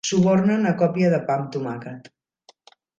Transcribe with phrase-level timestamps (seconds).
[0.09, 2.13] Subornen a còpia de pa amb tomàquet.